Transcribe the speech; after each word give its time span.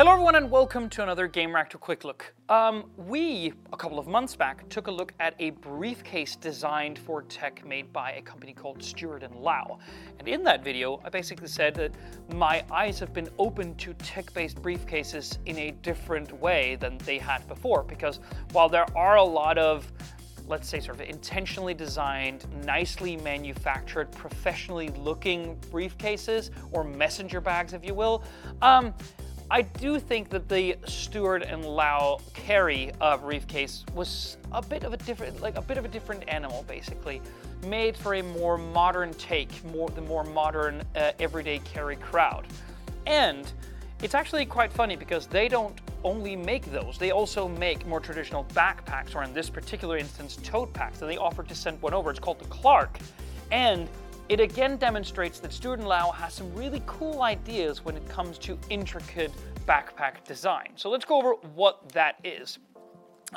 Hello 0.00 0.12
everyone 0.12 0.36
and 0.36 0.50
welcome 0.50 0.88
to 0.88 1.02
another 1.02 1.28
Gamereactor 1.28 1.78
Quick 1.78 2.04
Look. 2.04 2.32
Um, 2.48 2.90
we, 2.96 3.52
a 3.70 3.76
couple 3.76 3.98
of 3.98 4.06
months 4.06 4.34
back, 4.34 4.66
took 4.70 4.86
a 4.86 4.90
look 4.90 5.12
at 5.20 5.34
a 5.38 5.50
briefcase 5.50 6.36
designed 6.36 6.98
for 6.98 7.20
tech 7.20 7.62
made 7.66 7.92
by 7.92 8.12
a 8.12 8.22
company 8.22 8.54
called 8.54 8.82
and 9.22 9.36
Lau. 9.36 9.78
And 10.18 10.26
in 10.26 10.42
that 10.44 10.64
video, 10.64 11.02
I 11.04 11.10
basically 11.10 11.48
said 11.48 11.74
that 11.74 11.92
my 12.32 12.64
eyes 12.72 12.98
have 12.98 13.12
been 13.12 13.28
open 13.38 13.74
to 13.74 13.92
tech-based 13.92 14.62
briefcases 14.62 15.36
in 15.44 15.58
a 15.58 15.72
different 15.82 16.32
way 16.32 16.76
than 16.76 16.96
they 17.04 17.18
had 17.18 17.46
before. 17.46 17.82
Because 17.82 18.20
while 18.52 18.70
there 18.70 18.86
are 18.96 19.16
a 19.16 19.22
lot 19.22 19.58
of 19.58 19.92
let's 20.48 20.68
say, 20.68 20.80
sort 20.80 21.00
of 21.00 21.08
intentionally 21.08 21.74
designed, 21.74 22.44
nicely 22.64 23.16
manufactured, 23.18 24.10
professionally 24.10 24.88
looking 24.98 25.56
briefcases 25.70 26.50
or 26.72 26.82
messenger 26.82 27.40
bags, 27.40 27.72
if 27.72 27.84
you 27.84 27.94
will. 27.94 28.24
Um, 28.60 28.92
I 29.52 29.62
do 29.62 29.98
think 29.98 30.28
that 30.30 30.48
the 30.48 30.76
Stuart 30.86 31.42
and 31.42 31.64
Lau 31.64 32.20
carry 32.34 32.92
uh, 33.00 33.16
briefcase 33.16 33.84
was 33.94 34.36
a 34.52 34.62
bit 34.62 34.84
of 34.84 34.92
a 34.92 34.96
different, 34.96 35.42
like 35.42 35.56
a 35.56 35.62
bit 35.62 35.76
of 35.76 35.84
a 35.84 35.88
different 35.88 36.22
animal, 36.28 36.64
basically, 36.68 37.20
made 37.66 37.96
for 37.96 38.14
a 38.14 38.22
more 38.22 38.56
modern 38.56 39.12
take, 39.14 39.64
more 39.64 39.88
the 39.88 40.02
more 40.02 40.22
modern 40.22 40.84
uh, 40.94 41.10
everyday 41.18 41.58
carry 41.60 41.96
crowd. 41.96 42.46
And 43.06 43.52
it's 44.02 44.14
actually 44.14 44.46
quite 44.46 44.72
funny 44.72 44.94
because 44.94 45.26
they 45.26 45.48
don't 45.48 45.76
only 46.04 46.36
make 46.36 46.64
those, 46.66 46.96
they 46.96 47.10
also 47.10 47.48
make 47.48 47.84
more 47.88 47.98
traditional 47.98 48.44
backpacks, 48.54 49.16
or 49.16 49.24
in 49.24 49.34
this 49.34 49.50
particular 49.50 49.98
instance, 49.98 50.38
tote 50.44 50.72
packs, 50.72 51.02
and 51.02 51.10
they 51.10 51.16
offered 51.16 51.48
to 51.48 51.56
send 51.56 51.82
one 51.82 51.92
over. 51.92 52.10
It's 52.10 52.20
called 52.20 52.38
the 52.38 52.46
Clarke. 52.46 53.00
And 53.50 53.88
it 54.30 54.38
again 54.38 54.76
demonstrates 54.76 55.40
that 55.40 55.52
and 55.72 55.84
Lau 55.88 56.12
has 56.12 56.34
some 56.34 56.54
really 56.54 56.80
cool 56.86 57.22
ideas 57.22 57.84
when 57.84 57.96
it 57.96 58.08
comes 58.08 58.38
to 58.38 58.56
intricate 58.70 59.32
backpack 59.66 60.22
design. 60.24 60.68
So 60.76 60.88
let's 60.88 61.04
go 61.04 61.18
over 61.18 61.32
what 61.56 61.88
that 61.88 62.20
is. 62.22 62.60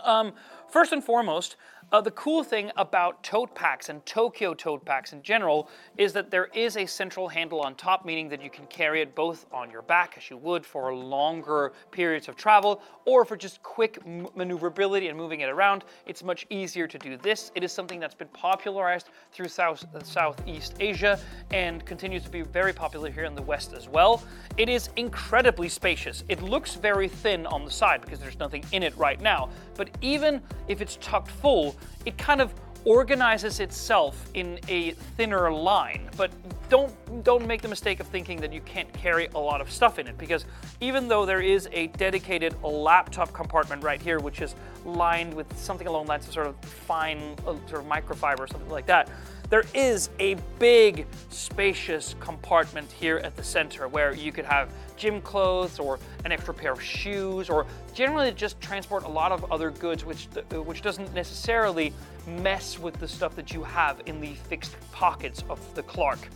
Um, 0.03 0.33
first 0.69 0.91
and 0.93 1.03
foremost, 1.03 1.55
uh, 1.93 2.01
the 2.01 2.11
cool 2.11 2.43
thing 2.43 2.71
about 2.75 3.23
tote 3.23 3.53
packs 3.53 3.89
and 3.89 4.03
Tokyo 4.03 4.55
tote 4.55 4.83
packs 4.83 5.13
in 5.13 5.21
general 5.21 5.69
is 5.95 6.11
that 6.13 6.31
there 6.31 6.49
is 6.55 6.75
a 6.75 6.87
central 6.87 7.29
handle 7.29 7.61
on 7.61 7.75
top, 7.75 8.03
meaning 8.03 8.27
that 8.29 8.41
you 8.41 8.49
can 8.49 8.65
carry 8.65 8.99
it 9.01 9.13
both 9.13 9.45
on 9.53 9.69
your 9.69 9.83
back 9.83 10.15
as 10.17 10.27
you 10.27 10.37
would 10.37 10.65
for 10.65 10.93
longer 10.93 11.71
periods 11.91 12.27
of 12.27 12.35
travel, 12.35 12.81
or 13.05 13.23
for 13.23 13.37
just 13.37 13.61
quick 13.61 13.99
maneuverability 14.35 15.07
and 15.09 15.17
moving 15.17 15.41
it 15.41 15.49
around. 15.49 15.83
It's 16.07 16.23
much 16.23 16.47
easier 16.49 16.87
to 16.87 16.97
do 16.97 17.15
this. 17.15 17.51
It 17.53 17.63
is 17.63 17.71
something 17.71 17.99
that's 17.99 18.15
been 18.15 18.27
popularized 18.29 19.09
through 19.31 19.49
South, 19.49 19.85
Southeast 20.03 20.73
Asia 20.79 21.19
and 21.51 21.85
continues 21.85 22.23
to 22.23 22.29
be 22.29 22.41
very 22.41 22.73
popular 22.73 23.11
here 23.11 23.25
in 23.25 23.35
the 23.35 23.41
West 23.43 23.73
as 23.73 23.87
well. 23.87 24.23
It 24.57 24.67
is 24.67 24.89
incredibly 24.95 25.69
spacious. 25.69 26.23
It 26.27 26.41
looks 26.41 26.73
very 26.73 27.07
thin 27.07 27.45
on 27.45 27.65
the 27.65 27.71
side 27.71 28.01
because 28.01 28.17
there's 28.17 28.39
nothing 28.39 28.63
in 28.71 28.81
it 28.81 28.97
right 28.97 29.21
now, 29.21 29.49
but 29.75 29.91
even 30.01 30.41
if 30.67 30.81
it's 30.81 30.97
tucked 30.99 31.29
full, 31.29 31.75
it 32.05 32.17
kind 32.17 32.41
of 32.41 32.53
organizes 32.85 33.59
itself 33.59 34.29
in 34.33 34.59
a 34.67 34.91
thinner 34.91 35.51
line. 35.51 36.09
But 36.17 36.31
don't 36.69 36.93
don't 37.23 37.45
make 37.45 37.61
the 37.61 37.67
mistake 37.67 37.99
of 37.99 38.07
thinking 38.07 38.41
that 38.41 38.51
you 38.51 38.61
can't 38.61 38.91
carry 38.93 39.29
a 39.35 39.39
lot 39.39 39.61
of 39.61 39.71
stuff 39.71 39.99
in 39.99 40.07
it 40.07 40.17
because 40.17 40.45
even 40.81 41.07
though 41.07 41.25
there 41.25 41.41
is 41.41 41.69
a 41.71 41.87
dedicated 41.87 42.61
laptop 42.61 43.31
compartment 43.31 43.83
right 43.83 44.01
here, 44.01 44.19
which 44.19 44.41
is 44.41 44.55
lined 44.85 45.33
with 45.33 45.57
something 45.57 45.87
along 45.87 46.05
the 46.05 46.09
lines 46.09 46.27
of 46.27 46.33
sort 46.33 46.47
of 46.47 46.55
fine 46.63 47.35
uh, 47.47 47.55
sort 47.67 47.81
of 47.81 47.85
microfiber 47.85 48.39
or 48.39 48.47
something 48.47 48.69
like 48.69 48.85
that, 48.87 49.09
there 49.49 49.63
is 49.73 50.09
a 50.19 50.35
big 50.57 51.05
spacious 51.29 52.15
compartment 52.19 52.91
here 52.91 53.17
at 53.17 53.35
the 53.35 53.43
center 53.43 53.87
where 53.87 54.13
you 54.13 54.31
could 54.31 54.45
have 54.45 54.71
gym 54.97 55.21
clothes 55.21 55.79
or 55.79 55.99
an 56.25 56.31
extra 56.31 56.53
pair 56.53 56.73
of 56.73 56.81
shoes 56.81 57.49
or 57.49 57.65
generally 57.93 58.31
just 58.31 58.59
transport 58.61 59.03
a 59.03 59.07
lot 59.07 59.31
of 59.31 59.51
other 59.51 59.69
goods 59.71 60.05
which, 60.05 60.27
which 60.51 60.81
doesn't 60.81 61.13
necessarily 61.13 61.93
mess 62.27 62.79
with 62.79 62.99
the 62.99 63.07
stuff 63.07 63.35
that 63.35 63.53
you 63.53 63.63
have 63.63 64.01
in 64.05 64.19
the 64.19 64.33
fixed 64.33 64.75
pockets 64.91 65.43
of 65.49 65.59
the 65.75 65.83
Clarke. 65.83 66.29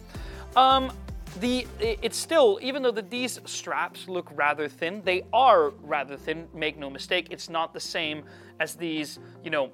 Um, 0.56 0.92
the 1.40 1.68
it's 1.80 2.18
still 2.18 2.58
even 2.62 2.82
though 2.82 2.92
the, 2.92 3.02
these 3.02 3.40
straps 3.46 4.08
look 4.08 4.30
rather 4.34 4.68
thin 4.68 5.02
they 5.04 5.24
are 5.34 5.70
rather 5.82 6.16
thin 6.16 6.48
make 6.54 6.78
no 6.78 6.90
mistake 6.90 7.28
it's 7.30 7.50
not 7.50 7.74
the 7.74 7.80
same 7.80 8.24
as 8.60 8.76
these 8.76 9.20
you 9.44 9.52
know 9.52 9.70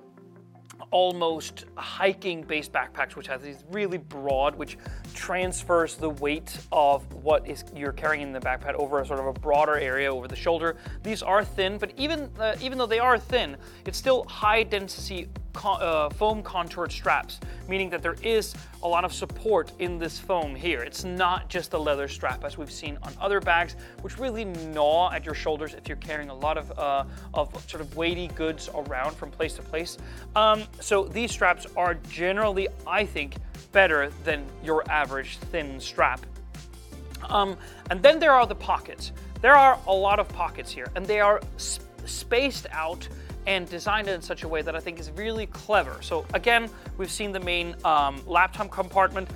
almost 0.91 1.65
hiking 1.75 2.41
based 2.43 2.71
backpacks, 2.71 3.15
which 3.15 3.27
has 3.27 3.41
these 3.41 3.63
really 3.71 3.97
broad, 3.97 4.55
which 4.55 4.77
transfers 5.13 5.95
the 5.95 6.09
weight 6.09 6.57
of 6.71 7.01
what 7.23 7.47
is 7.47 7.63
you're 7.75 7.91
carrying 7.91 8.21
in 8.21 8.33
the 8.33 8.39
backpack 8.39 8.73
over 8.73 8.99
a 8.99 9.05
sort 9.05 9.19
of 9.19 9.27
a 9.27 9.33
broader 9.33 9.77
area 9.77 10.13
over 10.13 10.27
the 10.27 10.35
shoulder. 10.35 10.75
These 11.03 11.23
are 11.23 11.43
thin, 11.43 11.77
but 11.77 11.91
even 11.97 12.29
uh, 12.39 12.55
even 12.61 12.77
though 12.77 12.85
they 12.85 12.99
are 12.99 13.17
thin, 13.17 13.57
it's 13.85 13.97
still 13.97 14.25
high 14.25 14.63
density 14.63 15.29
uh, 15.63 16.09
foam 16.09 16.41
contoured 16.41 16.91
straps, 16.91 17.39
meaning 17.67 17.89
that 17.89 18.01
there 18.01 18.15
is 18.23 18.53
a 18.81 18.87
lot 18.87 19.05
of 19.05 19.13
support 19.13 19.71
in 19.79 19.97
this 19.97 20.19
foam 20.19 20.55
here. 20.55 20.81
It's 20.81 21.03
not 21.03 21.49
just 21.49 21.73
a 21.73 21.77
leather 21.77 22.07
strap 22.07 22.43
as 22.43 22.57
we've 22.57 22.71
seen 22.71 22.97
on 23.03 23.13
other 23.21 23.39
bags, 23.39 23.75
which 24.01 24.17
really 24.17 24.45
gnaw 24.45 25.11
at 25.11 25.25
your 25.25 25.35
shoulders 25.35 25.73
if 25.73 25.87
you're 25.87 25.97
carrying 25.97 26.29
a 26.29 26.35
lot 26.35 26.57
of, 26.57 26.77
uh, 26.77 27.05
of 27.33 27.53
sort 27.69 27.81
of 27.81 27.95
weighty 27.95 28.27
goods 28.29 28.69
around 28.73 29.15
from 29.15 29.31
place 29.31 29.53
to 29.53 29.61
place. 29.61 29.97
Um, 30.35 30.63
so 30.79 31.05
these 31.05 31.31
straps 31.31 31.67
are 31.77 31.95
generally, 32.09 32.67
I 32.87 33.05
think, 33.05 33.35
better 33.73 34.11
than 34.23 34.45
your 34.63 34.89
average 34.89 35.37
thin 35.51 35.79
strap. 35.79 36.25
Um, 37.29 37.57
and 37.89 38.01
then 38.01 38.19
there 38.19 38.31
are 38.31 38.47
the 38.47 38.55
pockets. 38.55 39.11
There 39.41 39.55
are 39.55 39.77
a 39.87 39.93
lot 39.93 40.19
of 40.19 40.29
pockets 40.29 40.71
here, 40.71 40.89
and 40.95 41.05
they 41.05 41.19
are 41.19 41.41
sp 41.59 41.83
spaced 42.05 42.67
out 42.71 43.07
and 43.47 43.69
designed 43.69 44.07
in 44.09 44.21
such 44.21 44.43
a 44.43 44.47
way 44.47 44.61
that 44.61 44.75
I 44.75 44.79
think 44.79 44.99
is 44.99 45.09
really 45.11 45.47
clever. 45.47 45.97
So 46.01 46.25
again, 46.33 46.69
we've 46.97 47.11
seen 47.11 47.31
the 47.31 47.39
main 47.39 47.75
um, 47.85 48.21
laptop 48.27 48.71
compartment. 48.71 49.29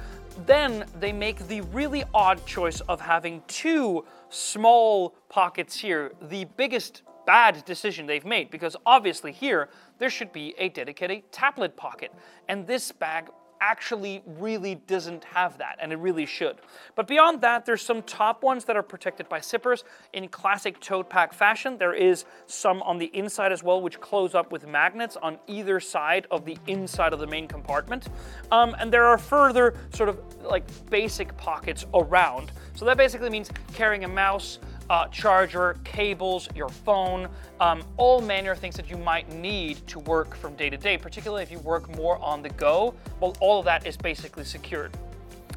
Then 0.46 0.86
they 1.00 1.12
make 1.12 1.48
the 1.48 1.62
really 1.62 2.04
odd 2.14 2.46
choice 2.46 2.80
of 2.82 3.02
having 3.02 3.42
two 3.48 4.06
small 4.30 5.16
pockets 5.30 5.80
here, 5.80 6.12
the 6.30 6.46
biggest 6.58 7.04
bad 7.26 7.64
decision 7.66 8.06
they've 8.06 8.26
made 8.26 8.50
because 8.50 8.78
obviously 8.86 9.34
here 9.34 9.68
there 10.00 10.10
should 10.10 10.32
be 10.32 10.56
a 10.58 10.70
dedicated 10.70 11.30
tablet 11.30 11.76
pocket 11.76 12.14
and 12.48 12.66
this 12.66 12.90
bag 12.94 13.28
actually 13.62 14.24
really 14.26 14.76
doesn't 14.76 15.24
have 15.24 15.58
that, 15.58 15.78
and 15.82 15.92
it 15.92 15.98
really 15.98 16.26
should. 16.26 16.58
But 16.96 17.08
beyond 17.08 17.42
that, 17.42 17.66
there's 17.66 17.82
some 17.82 18.02
top 18.04 18.44
ones 18.44 18.66
that 18.66 18.76
are 18.76 18.84
protected 18.84 19.30
by 19.30 19.40
zippers. 19.40 19.84
In 20.14 20.28
classic 20.28 20.80
tote 20.80 21.10
pack 21.10 21.34
fashion, 21.34 21.78
there 21.78 21.94
is 21.94 22.26
some 22.46 22.82
on 22.84 22.98
the 22.98 23.08
inside 23.14 23.52
as 23.52 23.64
well, 23.64 23.82
which 23.82 24.00
close 24.00 24.36
up 24.36 24.52
with 24.52 24.68
magnets 24.68 25.18
on 25.18 25.38
either 25.48 25.80
side 25.80 26.28
of 26.32 26.46
the 26.46 26.58
inside 26.68 27.14
of 27.14 27.20
the 27.20 27.28
main 27.28 27.48
compartment. 27.48 28.08
Um, 28.52 28.76
and 28.80 28.92
there 28.92 29.06
are 29.06 29.18
further 29.18 29.76
sort 29.94 30.10
of 30.10 30.20
like 30.44 30.64
basic 30.90 31.36
pockets 31.38 31.86
around. 31.94 32.52
So 32.76 32.86
that 32.86 32.98
basically 32.98 33.30
means 33.30 33.50
carrying 33.74 34.04
a 34.04 34.08
mouse, 34.08 34.60
uh, 34.90 35.08
charger, 35.08 35.78
cables, 35.84 36.48
your 36.56 36.70
phone, 36.70 37.28
um, 37.60 37.84
all 37.98 38.22
manner 38.22 38.52
of 38.52 38.60
things 38.60 38.76
that 38.76 38.90
you 38.90 38.98
might 38.98 39.32
need 39.34 39.86
to 39.88 40.00
work 40.00 40.36
from 40.36 40.56
day 40.56 40.70
to 40.70 40.78
day, 40.78 40.98
particularly 40.98 41.44
if 41.44 41.52
you 41.52 41.60
work 41.60 41.94
more 41.96 42.18
on 42.20 42.42
the 42.42 42.50
go. 42.50 42.94
Well, 43.20 43.36
all 43.40 43.60
of 43.60 43.66
that 43.66 43.86
is 43.86 43.98
basically 43.98 44.44
secured. 44.44 44.92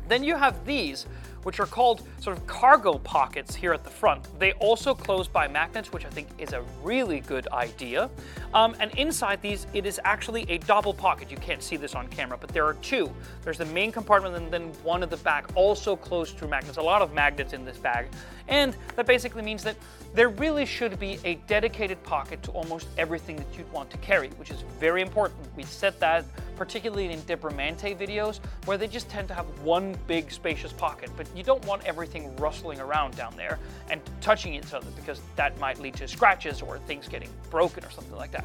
Then 0.08 0.24
you 0.24 0.36
have 0.36 0.64
these, 0.66 1.06
which 1.42 1.60
are 1.60 1.66
called 1.66 2.02
sort 2.20 2.36
of 2.36 2.46
cargo 2.46 2.98
pockets 2.98 3.54
here 3.54 3.72
at 3.72 3.84
the 3.84 3.90
front. 3.90 4.26
They 4.38 4.52
also 4.54 4.94
close 4.94 5.28
by 5.28 5.48
magnets, 5.48 5.92
which 5.92 6.04
I 6.04 6.10
think 6.10 6.28
is 6.38 6.52
a 6.52 6.62
really 6.82 7.20
good 7.20 7.48
idea. 7.48 8.10
Um, 8.54 8.76
and 8.80 8.90
inside 8.98 9.40
these, 9.42 9.66
it 9.72 9.86
is 9.86 10.00
actually 10.04 10.44
a 10.50 10.58
double 10.58 10.92
pocket. 10.92 11.30
You 11.30 11.36
can't 11.36 11.62
see 11.62 11.76
this 11.76 11.94
on 11.94 12.08
camera, 12.08 12.38
but 12.38 12.50
there 12.50 12.66
are 12.66 12.74
two. 12.74 13.10
There's 13.42 13.58
the 13.58 13.66
main 13.66 13.92
compartment 13.92 14.36
and 14.36 14.50
then 14.50 14.72
one 14.82 15.02
at 15.02 15.10
the 15.10 15.16
back, 15.18 15.46
also 15.54 15.96
closed 15.96 16.36
through 16.36 16.48
magnets. 16.48 16.78
A 16.78 16.82
lot 16.82 17.02
of 17.02 17.12
magnets 17.12 17.52
in 17.52 17.64
this 17.64 17.78
bag. 17.78 18.06
And 18.48 18.76
that 18.96 19.06
basically 19.06 19.42
means 19.42 19.62
that 19.62 19.76
there 20.12 20.28
really 20.28 20.66
should 20.66 20.98
be 20.98 21.18
a 21.24 21.36
dedicated 21.46 22.02
pocket 22.02 22.42
to 22.42 22.50
almost 22.50 22.88
everything 22.98 23.36
that 23.36 23.46
you'd 23.56 23.70
want 23.72 23.90
to 23.90 23.98
carry, 23.98 24.28
which 24.30 24.50
is 24.50 24.64
very 24.80 25.02
important. 25.02 25.38
We 25.56 25.62
said 25.62 25.98
that 26.00 26.24
particularly 26.56 27.10
in 27.10 27.20
Debramante 27.20 27.96
videos, 27.96 28.40
where 28.66 28.76
they 28.76 28.86
just 28.86 29.08
tend 29.08 29.28
to 29.28 29.34
have 29.34 29.46
one 29.60 29.96
big 30.06 30.30
spacious 30.30 30.72
pocket, 30.72 31.10
but 31.16 31.26
you 31.34 31.42
don't 31.42 31.64
want 31.66 31.84
everything 31.84 32.34
rustling 32.36 32.80
around 32.80 33.16
down 33.16 33.34
there 33.36 33.58
and 33.88 34.00
touching 34.20 34.54
each 34.54 34.72
other 34.74 34.90
because 34.96 35.20
that 35.36 35.58
might 35.58 35.80
lead 35.80 35.94
to 35.94 36.08
scratches 36.08 36.62
or 36.62 36.78
things 36.78 37.08
getting 37.08 37.30
broken 37.50 37.84
or 37.84 37.90
something 37.90 38.16
like 38.16 38.32
that. 38.32 38.44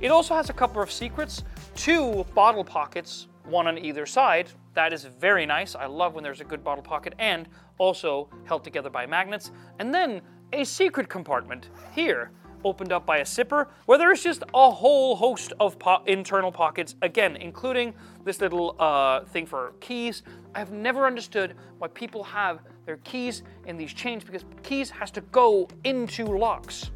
It 0.00 0.10
also 0.10 0.34
has 0.34 0.50
a 0.50 0.52
couple 0.52 0.82
of 0.82 0.90
secrets, 0.90 1.44
two 1.74 2.24
bottle 2.34 2.64
pockets, 2.64 3.28
one 3.44 3.66
on 3.66 3.78
either 3.78 4.06
side. 4.06 4.50
That 4.74 4.92
is 4.92 5.04
very 5.04 5.46
nice. 5.46 5.74
I 5.74 5.86
love 5.86 6.14
when 6.14 6.24
there's 6.24 6.40
a 6.40 6.44
good 6.44 6.64
bottle 6.64 6.82
pocket 6.82 7.14
and 7.18 7.48
also 7.78 8.28
held 8.44 8.64
together 8.64 8.90
by 8.90 9.06
magnets. 9.06 9.52
And 9.78 9.94
then 9.94 10.20
a 10.52 10.64
secret 10.64 11.08
compartment 11.08 11.70
here 11.92 12.30
opened 12.64 12.92
up 12.92 13.06
by 13.06 13.18
a 13.18 13.26
zipper, 13.26 13.68
where 13.86 13.98
there 13.98 14.12
is 14.12 14.22
just 14.22 14.42
a 14.54 14.70
whole 14.70 15.16
host 15.16 15.52
of 15.60 15.78
po 15.78 16.02
internal 16.06 16.50
pockets, 16.50 16.94
again, 17.02 17.36
including 17.36 17.94
this 18.24 18.40
little 18.40 18.76
uh, 18.78 19.24
thing 19.24 19.46
for 19.46 19.74
keys. 19.80 20.22
I've 20.54 20.72
never 20.72 21.06
understood 21.06 21.54
why 21.78 21.88
people 21.88 22.24
have 22.24 22.60
their 22.86 22.98
keys 22.98 23.42
in 23.66 23.76
these 23.76 23.92
chains 23.92 24.24
because 24.24 24.44
keys 24.62 24.90
has 24.90 25.10
to 25.12 25.20
go 25.20 25.68
into 25.84 26.24
locks 26.24 26.90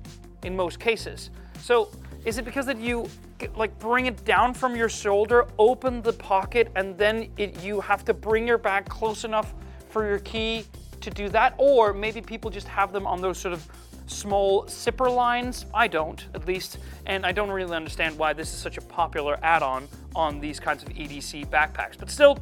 in 0.44 0.54
most 0.56 0.78
cases. 0.78 1.30
So 1.60 1.90
is 2.24 2.38
it 2.38 2.44
because 2.44 2.66
that 2.66 2.78
you 2.78 3.08
like 3.56 3.78
bring 3.78 4.06
it 4.06 4.24
down 4.24 4.52
from 4.54 4.74
your 4.76 4.88
shoulder, 4.88 5.46
open 5.58 6.02
the 6.02 6.12
pocket, 6.12 6.70
and 6.76 6.96
then 6.98 7.30
it, 7.36 7.62
you 7.62 7.80
have 7.80 8.04
to 8.04 8.14
bring 8.14 8.46
your 8.46 8.58
bag 8.58 8.86
close 8.86 9.24
enough 9.24 9.54
for 9.90 10.06
your 10.06 10.18
key 10.20 10.64
to 11.00 11.10
do 11.10 11.28
that? 11.30 11.54
Or 11.58 11.92
maybe 11.92 12.20
people 12.20 12.50
just 12.50 12.68
have 12.68 12.92
them 12.92 13.06
on 13.06 13.20
those 13.20 13.38
sort 13.38 13.54
of 13.54 13.66
small 14.08 14.66
zipper 14.68 15.10
lines. 15.10 15.66
I 15.72 15.86
don't, 15.86 16.26
at 16.34 16.46
least, 16.46 16.78
and 17.06 17.24
I 17.24 17.32
don't 17.32 17.50
really 17.50 17.76
understand 17.76 18.18
why 18.18 18.32
this 18.32 18.52
is 18.52 18.58
such 18.58 18.78
a 18.78 18.80
popular 18.80 19.38
add-on 19.42 19.88
on 20.14 20.40
these 20.40 20.58
kinds 20.58 20.82
of 20.82 20.88
EDC 20.88 21.46
backpacks. 21.48 21.98
But 21.98 22.10
still, 22.10 22.38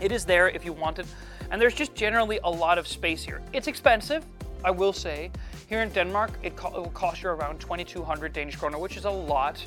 it 0.00 0.12
is 0.12 0.24
there 0.24 0.48
if 0.50 0.64
you 0.64 0.72
want 0.72 0.98
it, 0.98 1.06
and 1.50 1.60
there's 1.60 1.74
just 1.74 1.94
generally 1.94 2.38
a 2.44 2.50
lot 2.50 2.78
of 2.78 2.86
space 2.86 3.24
here. 3.24 3.40
It's 3.52 3.68
expensive, 3.68 4.24
I 4.64 4.70
will 4.70 4.92
say. 4.92 5.30
Here 5.68 5.82
in 5.82 5.88
Denmark, 5.90 6.32
it, 6.42 6.56
co 6.56 6.68
it 6.68 6.74
will 6.74 6.90
cost 6.90 7.22
you 7.22 7.30
around 7.30 7.60
2,200 7.60 8.32
Danish 8.32 8.56
kroner, 8.56 8.78
which 8.78 8.96
is 8.96 9.04
a 9.04 9.10
lot 9.10 9.64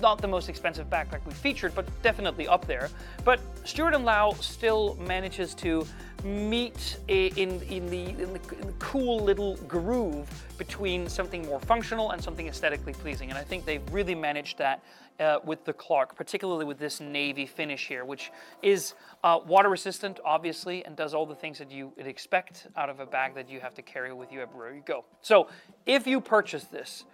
not 0.00 0.20
the 0.20 0.28
most 0.28 0.48
expensive 0.48 0.88
backpack 0.88 1.24
we 1.26 1.32
featured, 1.32 1.74
but 1.74 1.86
definitely 2.02 2.48
up 2.48 2.66
there. 2.66 2.90
But 3.24 3.40
Stuart 3.64 3.94
and 3.94 4.04
Lau 4.04 4.32
still 4.34 4.96
manages 4.96 5.54
to 5.56 5.86
meet 6.24 6.96
in, 7.08 7.36
in, 7.36 7.88
the, 7.90 8.08
in, 8.08 8.32
the, 8.32 8.58
in 8.58 8.66
the 8.66 8.74
cool 8.78 9.20
little 9.20 9.56
groove 9.68 10.28
between 10.56 11.08
something 11.08 11.44
more 11.46 11.60
functional 11.60 12.12
and 12.12 12.22
something 12.22 12.48
aesthetically 12.48 12.94
pleasing. 12.94 13.28
And 13.28 13.38
I 13.38 13.44
think 13.44 13.64
they've 13.64 13.82
really 13.92 14.14
managed 14.14 14.58
that 14.58 14.82
uh, 15.20 15.38
with 15.44 15.64
the 15.64 15.72
Clarke, 15.72 16.16
particularly 16.16 16.64
with 16.64 16.78
this 16.78 17.00
navy 17.00 17.46
finish 17.46 17.86
here, 17.86 18.04
which 18.04 18.32
is 18.62 18.94
uh, 19.22 19.38
water 19.46 19.68
resistant, 19.68 20.18
obviously, 20.24 20.84
and 20.84 20.96
does 20.96 21.14
all 21.14 21.26
the 21.26 21.34
things 21.34 21.58
that 21.58 21.70
you 21.70 21.92
would 21.96 22.06
expect 22.06 22.66
out 22.76 22.88
of 22.88 23.00
a 23.00 23.06
bag 23.06 23.34
that 23.34 23.48
you 23.48 23.60
have 23.60 23.74
to 23.74 23.82
carry 23.82 24.12
with 24.12 24.32
you 24.32 24.40
everywhere 24.40 24.74
you 24.74 24.82
go. 24.84 25.04
So 25.20 25.48
if 25.86 26.06
you 26.06 26.20
purchase 26.20 26.64
this, 26.64 27.04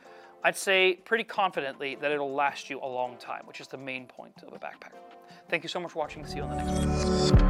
I'd 0.43 0.57
say 0.57 0.95
pretty 1.05 1.25
confidently 1.25 1.97
that 1.97 2.11
it'll 2.11 2.33
last 2.33 2.71
you 2.71 2.81
a 2.83 2.87
long 2.87 3.17
time, 3.19 3.43
which 3.45 3.61
is 3.61 3.69
the 3.69 3.77
main 3.77 4.07
point 4.07 4.43
of 4.47 4.53
a 4.53 4.59
backpack. 4.59 4.93
Thank 5.49 5.63
you 5.63 5.69
so 5.69 5.81
much 5.81 5.93
for 5.93 5.99
watching. 5.99 6.25
See 6.27 6.37
you 6.37 6.45
on 6.45 6.51
the 6.51 6.57
next 6.57 7.33
one. 7.33 7.50